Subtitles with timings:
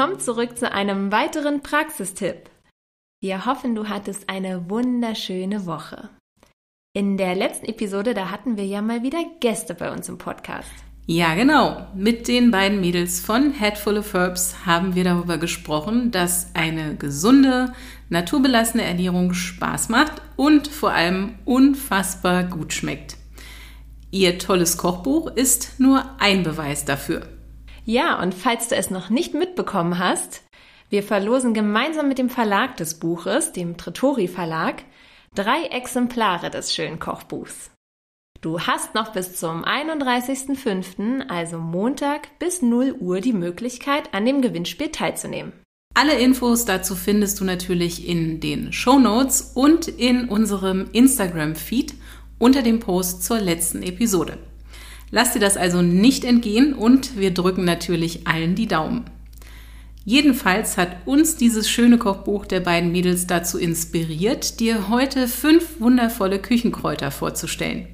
[0.00, 2.48] willkommen zurück zu einem weiteren Praxistipp.
[3.20, 6.08] Wir hoffen, du hattest eine wunderschöne Woche.
[6.94, 10.70] In der letzten Episode, da hatten wir ja mal wieder Gäste bei uns im Podcast.
[11.04, 11.86] Ja, genau.
[11.94, 17.74] Mit den beiden Mädels von Headful of Herbs haben wir darüber gesprochen, dass eine gesunde,
[18.08, 23.18] naturbelassene Ernährung Spaß macht und vor allem unfassbar gut schmeckt.
[24.10, 27.28] Ihr tolles Kochbuch ist nur ein Beweis dafür.
[27.84, 30.42] Ja, und falls du es noch nicht mitbekommen hast,
[30.90, 34.82] wir verlosen gemeinsam mit dem Verlag des Buches, dem Trittori Verlag,
[35.34, 37.70] drei Exemplare des schönen Kochbuchs.
[38.40, 44.40] Du hast noch bis zum 31.05., also Montag bis 0 Uhr die Möglichkeit, an dem
[44.40, 45.52] Gewinnspiel teilzunehmen.
[45.94, 51.94] Alle Infos dazu findest du natürlich in den Show Notes und in unserem Instagram-Feed
[52.38, 54.38] unter dem Post zur letzten Episode.
[55.10, 59.04] Lass dir das also nicht entgehen und wir drücken natürlich allen die Daumen.
[60.04, 66.38] Jedenfalls hat uns dieses schöne Kochbuch der beiden Mädels dazu inspiriert, dir heute fünf wundervolle
[66.38, 67.86] Küchenkräuter vorzustellen.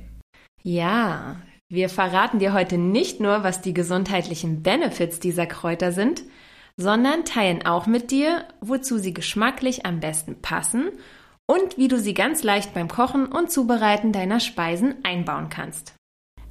[0.62, 1.37] Ja,
[1.69, 6.22] wir verraten dir heute nicht nur, was die gesundheitlichen Benefits dieser Kräuter sind,
[6.77, 10.91] sondern teilen auch mit dir, wozu sie geschmacklich am besten passen
[11.47, 15.94] und wie du sie ganz leicht beim Kochen und Zubereiten deiner Speisen einbauen kannst.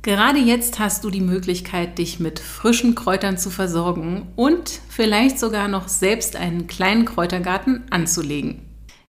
[0.06, 5.68] Gerade jetzt hast du die Möglichkeit, dich mit frischen Kräutern zu versorgen und vielleicht sogar
[5.68, 8.62] noch selbst einen kleinen Kräutergarten anzulegen.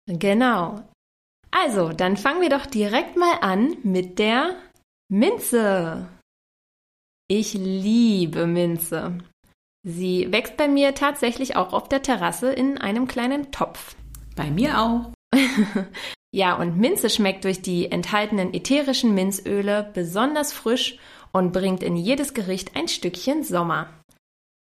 [0.07, 0.87] Genau.
[1.51, 4.55] Also, dann fangen wir doch direkt mal an mit der
[5.09, 6.07] Minze.
[7.27, 9.17] Ich liebe Minze.
[9.85, 13.97] Sie wächst bei mir tatsächlich auch auf der Terrasse in einem kleinen Topf.
[14.37, 15.14] Bei mir auch.
[16.31, 20.97] ja, und Minze schmeckt durch die enthaltenen ätherischen Minzöle besonders frisch
[21.31, 23.89] und bringt in jedes Gericht ein Stückchen Sommer.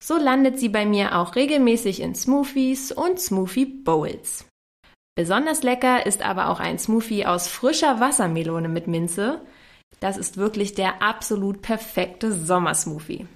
[0.02, 4.46] So landet sie bei mir auch regelmäßig in Smoothies und Smoothie Bowls.
[5.14, 9.42] Besonders lecker ist aber auch ein Smoothie aus frischer Wassermelone mit Minze.
[9.98, 13.26] Das ist wirklich der absolut perfekte Sommersmoothie.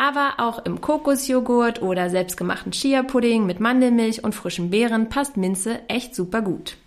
[0.00, 6.14] Aber auch im Kokosjoghurt oder selbstgemachten Chia-Pudding mit Mandelmilch und frischen Beeren passt Minze echt
[6.14, 6.78] super gut.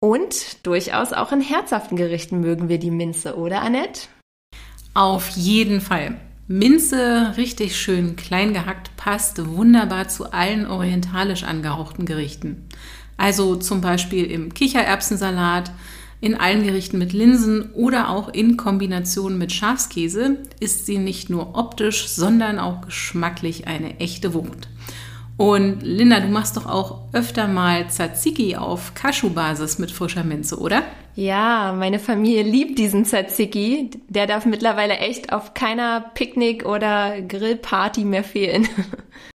[0.00, 4.08] Und durchaus auch in herzhaften Gerichten mögen wir die Minze, oder Annette?
[4.94, 6.16] Auf jeden Fall.
[6.48, 12.66] Minze, richtig schön klein gehackt, passt wunderbar zu allen orientalisch angehauchten Gerichten.
[13.18, 15.70] Also zum Beispiel im Kichererbsensalat,
[16.22, 21.58] in allen Gerichten mit Linsen oder auch in Kombination mit Schafskäse ist sie nicht nur
[21.58, 24.68] optisch, sondern auch geschmacklich eine echte Wucht.
[25.36, 30.84] Und Linda, du machst doch auch öfter mal Tzatziki auf Cashew-Basis mit frischer Minze, oder?
[31.16, 33.90] Ja, meine Familie liebt diesen Tzatziki.
[34.08, 38.68] Der darf mittlerweile echt auf keiner Picknick- oder Grillparty mehr fehlen.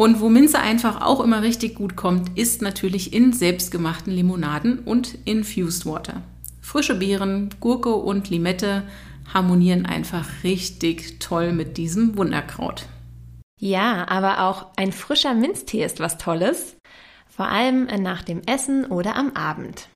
[0.00, 5.18] Und wo Minze einfach auch immer richtig gut kommt, ist natürlich in selbstgemachten Limonaden und
[5.26, 6.22] Infused Water.
[6.62, 8.84] Frische Beeren, Gurke und Limette
[9.34, 12.86] harmonieren einfach richtig toll mit diesem Wunderkraut.
[13.60, 16.78] Ja, aber auch ein frischer Minztee ist was Tolles,
[17.28, 19.90] vor allem nach dem Essen oder am Abend.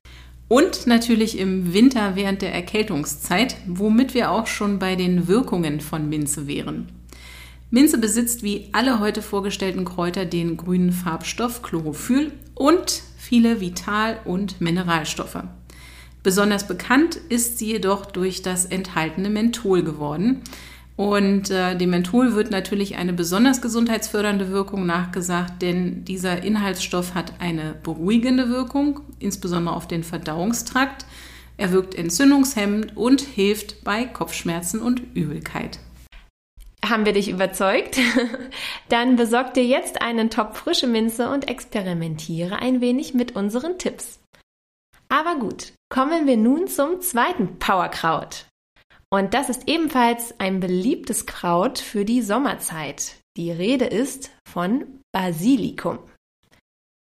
[0.47, 6.07] Und natürlich im Winter während der Erkältungszeit, womit wir auch schon bei den Wirkungen von
[6.07, 6.89] Minze wären.
[7.71, 14.61] Minze besitzt wie alle heute vorgestellten Kräuter den grünen Farbstoff Chlorophyll und viele Vital- und
[14.61, 15.43] Mineralstoffe.
[16.23, 20.41] Besonders bekannt ist sie jedoch durch das enthaltene Menthol geworden.
[20.95, 27.33] Und äh, dem Menthol wird natürlich eine besonders gesundheitsfördernde Wirkung nachgesagt, denn dieser Inhaltsstoff hat
[27.39, 31.05] eine beruhigende Wirkung, insbesondere auf den Verdauungstrakt.
[31.57, 35.79] Er wirkt entzündungshemmend und hilft bei Kopfschmerzen und Übelkeit.
[36.87, 37.99] Haben wir dich überzeugt?
[38.89, 44.19] Dann besorg dir jetzt einen Topf frische Minze und experimentiere ein wenig mit unseren Tipps.
[45.09, 48.45] Aber gut, kommen wir nun zum zweiten Powerkraut.
[49.11, 53.15] Und das ist ebenfalls ein beliebtes Kraut für die Sommerzeit.
[53.37, 55.99] Die Rede ist von Basilikum.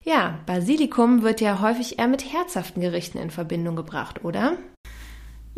[0.05, 4.57] Ja, Basilikum wird ja häufig eher mit herzhaften Gerichten in Verbindung gebracht, oder?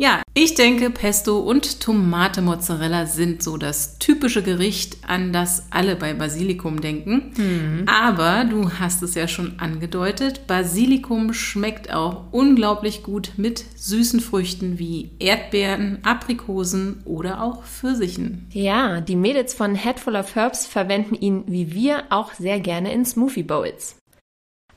[0.00, 5.94] Ja, ich denke, Pesto und Tomate Mozzarella sind so das typische Gericht, an das alle
[5.94, 7.34] bei Basilikum denken.
[7.36, 7.84] Mhm.
[7.86, 14.78] Aber du hast es ja schon angedeutet, Basilikum schmeckt auch unglaublich gut mit süßen Früchten
[14.78, 18.46] wie Erdbeeren, Aprikosen oder auch Pfirsichen.
[18.54, 23.04] Ja, die Mädels von Headful of Herbs verwenden ihn wie wir auch sehr gerne in
[23.04, 23.99] Smoothie Bowls.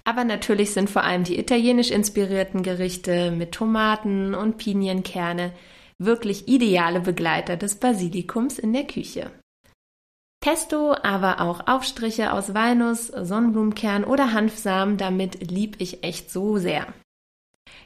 [0.05, 5.53] Aber natürlich sind vor allem die italienisch inspirierten Gerichte mit Tomaten und Pinienkerne
[5.97, 9.31] wirklich ideale Begleiter des Basilikums in der Küche.
[10.41, 16.93] Pesto, aber auch Aufstriche aus Walnuss, Sonnenblumenkern oder Hanfsamen, damit lieb ich echt so sehr.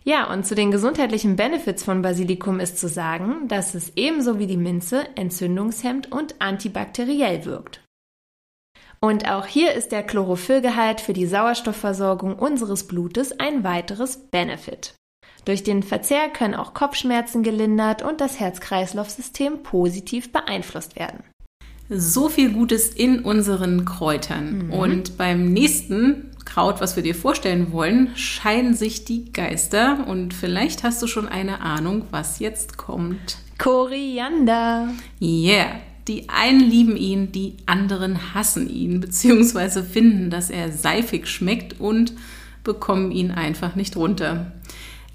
[0.03, 4.47] Ja, und zu den gesundheitlichen Benefits von Basilikum ist zu sagen, dass es ebenso wie
[4.47, 7.81] die Minze entzündungshemmt und antibakteriell wirkt.
[8.99, 14.94] Und auch hier ist der Chlorophyllgehalt für die Sauerstoffversorgung unseres Blutes ein weiteres Benefit.
[15.45, 21.23] Durch den Verzehr können auch Kopfschmerzen gelindert und das Herz-Kreislauf-System positiv beeinflusst werden.
[21.89, 24.67] So viel Gutes in unseren Kräutern.
[24.67, 24.73] Mhm.
[24.73, 30.05] Und beim nächsten Kraut, was wir dir vorstellen wollen, scheiden sich die Geister.
[30.07, 33.38] Und vielleicht hast du schon eine Ahnung, was jetzt kommt.
[33.57, 34.89] Koriander.
[35.21, 35.79] Yeah.
[36.07, 42.13] Die einen lieben ihn, die anderen hassen ihn, beziehungsweise finden, dass er seifig schmeckt und
[42.63, 44.51] bekommen ihn einfach nicht runter.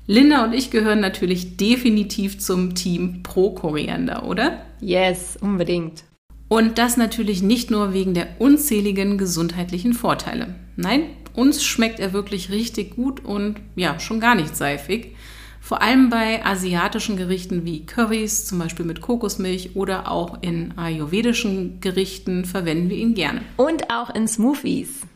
[0.06, 4.62] Linda und ich gehören natürlich definitiv zum Team Pro Koriander, oder?
[4.80, 6.04] Yes, unbedingt.
[6.48, 10.54] Und das natürlich nicht nur wegen der unzähligen gesundheitlichen Vorteile.
[10.76, 11.04] Nein,
[11.34, 15.14] uns schmeckt er wirklich richtig gut und ja, schon gar nicht seifig.
[15.62, 21.80] Vor allem bei asiatischen Gerichten wie Currys, zum Beispiel mit Kokosmilch oder auch in ayurvedischen
[21.80, 23.42] Gerichten verwenden wir ihn gerne.
[23.56, 25.06] Und auch in Smoothies.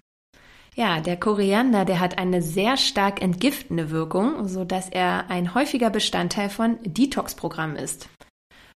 [0.76, 5.90] Ja, der Koriander, der hat eine sehr stark entgiftende Wirkung, so dass er ein häufiger
[5.90, 8.08] Bestandteil von Detox-Programmen ist.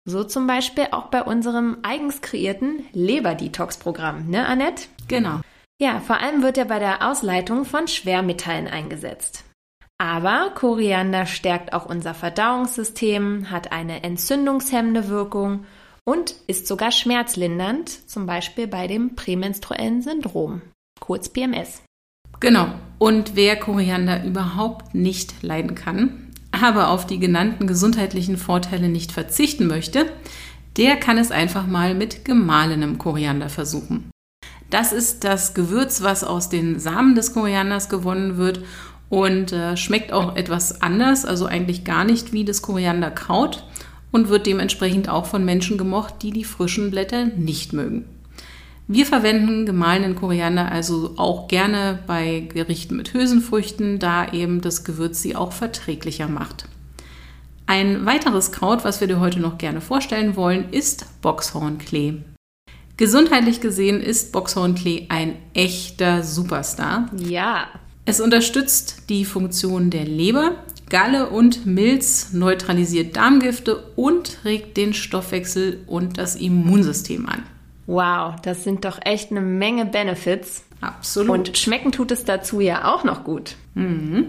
[0.06, 4.86] So zum Beispiel auch bei unserem eigens kreierten Leber-Detox-Programm, ne, Annette?
[5.10, 5.42] Genau.
[5.82, 9.44] Ja, vor allem wird er bei der Ausleitung von Schwermetallen eingesetzt.
[10.00, 15.66] Aber Koriander stärkt auch unser Verdauungssystem, hat eine entzündungshemmende Wirkung
[16.04, 20.62] und ist sogar schmerzlindernd, zum Beispiel bei dem prämenstruellen Syndrom,
[21.00, 21.82] kurz PMS.
[22.40, 22.68] Genau.
[23.00, 29.68] Und wer Koriander überhaupt nicht leiden kann, aber auf die genannten gesundheitlichen Vorteile nicht verzichten
[29.68, 30.06] möchte,
[30.78, 34.12] der kann es einfach mal mit gemahlenem Koriander versuchen.
[34.70, 38.62] Das ist das Gewürz, was aus den Samen des Korianders gewonnen wird
[39.10, 43.64] und äh, schmeckt auch etwas anders, also eigentlich gar nicht wie das Korianderkraut
[44.12, 48.06] und wird dementsprechend auch von Menschen gemocht, die die frischen Blätter nicht mögen.
[48.90, 55.22] Wir verwenden gemahlenen Koriander also auch gerne bei Gerichten mit Hülsenfrüchten, da eben das Gewürz
[55.22, 56.70] sie auch verträglicher macht.
[57.66, 62.22] Ein weiteres Kraut, was wir dir heute noch gerne vorstellen wollen, ist Boxhornklee.
[62.96, 67.10] Gesundheitlich gesehen ist Boxhornklee ein echter Superstar.
[67.14, 67.68] Ja.
[68.10, 75.84] Es unterstützt die Funktion der Leber, Galle und Milz, neutralisiert Darmgifte und regt den Stoffwechsel
[75.88, 77.44] und das Immunsystem an.
[77.86, 80.64] Wow, das sind doch echt eine Menge Benefits.
[80.80, 81.50] Absolut.
[81.50, 83.58] Und schmecken tut es dazu ja auch noch gut.
[83.74, 84.28] Mhm.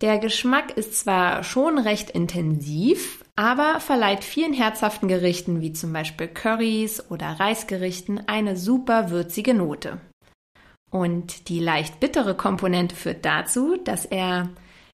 [0.00, 6.26] Der Geschmack ist zwar schon recht intensiv, aber verleiht vielen herzhaften Gerichten wie zum Beispiel
[6.26, 9.98] Currys oder Reisgerichten eine super würzige Note.
[10.90, 14.50] Und die leicht bittere Komponente führt dazu, dass er,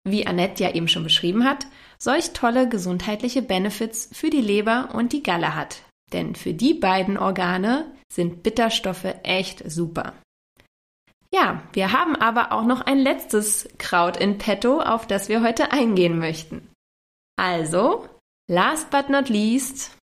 [0.04, 1.66] wie Annette ja eben schon beschrieben hat,
[1.98, 5.82] solch tolle gesundheitliche Benefits für die Leber und die Galle hat.
[6.12, 10.12] Denn für die beiden Organe sind Bitterstoffe echt super.
[11.32, 15.72] Ja, wir haben aber auch noch ein letztes Kraut in petto, auf das wir heute
[15.72, 16.70] eingehen möchten.
[17.36, 18.08] Also,
[18.48, 19.96] last but not least,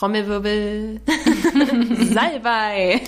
[0.00, 1.02] Trommelwirbel.
[2.14, 3.02] Salbei.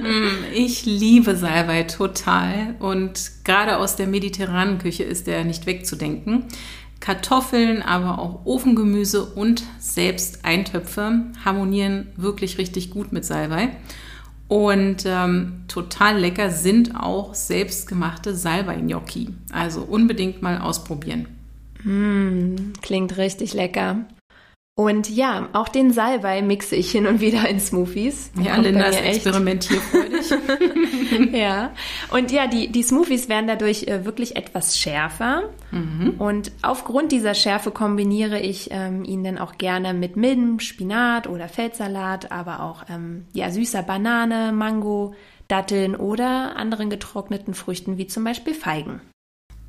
[0.00, 6.44] Mm, ich liebe Salbei total und gerade aus der mediterranen Küche ist er nicht wegzudenken.
[7.00, 13.70] Kartoffeln, aber auch Ofengemüse und selbst Eintöpfe harmonieren wirklich richtig gut mit Salbei.
[14.46, 19.30] Und ähm, total lecker sind auch selbstgemachte Salbei-Gnocchi.
[19.50, 21.26] Also unbedingt mal ausprobieren.
[21.82, 24.06] Mm, klingt richtig lecker.
[24.78, 28.30] Und ja, auch den Salbei mixe ich hin und wieder in Smoothies.
[28.38, 31.32] Ja, Kommt Linda ist experimentierfreudig.
[31.32, 31.72] ja.
[32.10, 35.44] Und ja, die, die Smoothies werden dadurch äh, wirklich etwas schärfer.
[35.70, 36.16] Mhm.
[36.18, 41.48] Und aufgrund dieser Schärfe kombiniere ich ähm, ihn dann auch gerne mit mildem Spinat oder
[41.48, 45.14] Feldsalat, aber auch ähm, ja, süßer Banane, Mango,
[45.48, 49.00] Datteln oder anderen getrockneten Früchten wie zum Beispiel Feigen.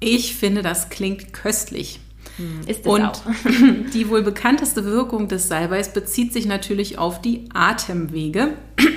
[0.02, 2.02] Ich finde, das klingt köstlich.
[2.38, 3.22] Hm, ist es Und auch.
[3.94, 8.53] die wohl bekannteste Wirkung des Salbeis bezieht sich natürlich auf die Atemwege.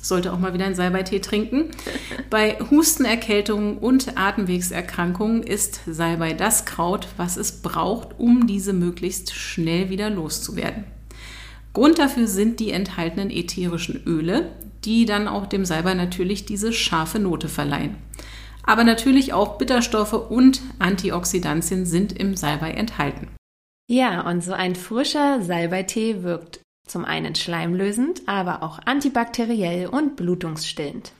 [0.00, 1.70] Sollte auch mal wieder einen Salbeitee trinken.
[2.30, 9.90] Bei Hustenerkältungen und Atemwegserkrankungen ist Salbei das Kraut, was es braucht, um diese möglichst schnell
[9.90, 10.84] wieder loszuwerden.
[11.74, 14.52] Grund dafür sind die enthaltenen ätherischen Öle,
[14.84, 17.96] die dann auch dem Salbei natürlich diese scharfe Note verleihen
[18.64, 23.28] aber natürlich auch Bitterstoffe und Antioxidantien sind im Salbei enthalten.
[23.90, 31.12] Ja, und so ein frischer Salbeitee wirkt Zum einen schleimlösend, aber auch antibakteriell und blutungsstillend.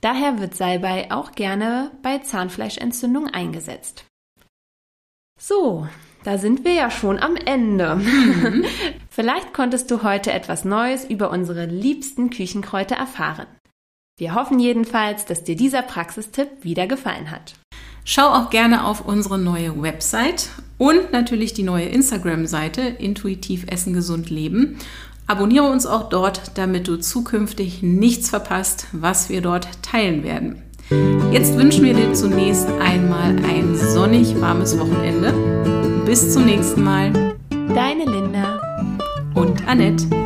[0.00, 4.04] Daher wird Salbei auch gerne bei Zahnfleischentzündung eingesetzt.
[5.38, 5.86] So,
[6.24, 7.96] da sind wir ja schon am Ende.
[7.96, 8.64] Mhm.
[9.10, 13.46] Vielleicht konntest du heute etwas Neues über unsere liebsten Küchenkräuter erfahren.
[14.18, 17.52] Wir hoffen jedenfalls, dass dir dieser Praxistipp wieder gefallen hat.
[18.02, 24.30] Schau auch gerne auf unsere neue Website und natürlich die neue Instagram-Seite Intuitiv Essen Gesund
[24.30, 24.78] Leben.
[25.26, 30.62] Abonniere uns auch dort, damit du zukünftig nichts verpasst, was wir dort teilen werden.
[31.30, 35.34] Jetzt wünschen wir dir zunächst einmal ein sonnig warmes Wochenende.
[36.06, 37.36] Bis zum nächsten Mal.
[37.74, 38.94] Deine Linda
[39.34, 40.25] und Annette.